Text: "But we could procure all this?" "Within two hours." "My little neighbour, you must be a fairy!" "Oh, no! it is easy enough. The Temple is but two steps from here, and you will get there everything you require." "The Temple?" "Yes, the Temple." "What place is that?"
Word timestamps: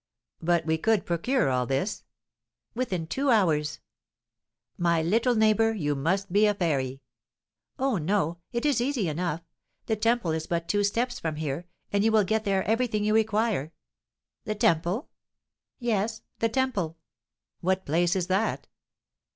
"But 0.41 0.65
we 0.65 0.79
could 0.79 1.05
procure 1.05 1.51
all 1.51 1.67
this?" 1.67 2.05
"Within 2.73 3.05
two 3.05 3.29
hours." 3.29 3.81
"My 4.75 4.99
little 5.03 5.35
neighbour, 5.35 5.75
you 5.75 5.93
must 5.93 6.33
be 6.33 6.47
a 6.47 6.55
fairy!" 6.55 7.01
"Oh, 7.77 7.97
no! 7.99 8.39
it 8.51 8.65
is 8.65 8.81
easy 8.81 9.07
enough. 9.07 9.41
The 9.85 9.95
Temple 9.95 10.31
is 10.31 10.47
but 10.47 10.67
two 10.67 10.83
steps 10.83 11.19
from 11.19 11.35
here, 11.35 11.67
and 11.93 12.03
you 12.03 12.11
will 12.11 12.23
get 12.23 12.45
there 12.45 12.63
everything 12.63 13.03
you 13.03 13.13
require." 13.13 13.73
"The 14.45 14.55
Temple?" 14.55 15.09
"Yes, 15.77 16.23
the 16.39 16.49
Temple." 16.49 16.97
"What 17.59 17.85
place 17.85 18.15
is 18.15 18.25
that?" 18.25 18.65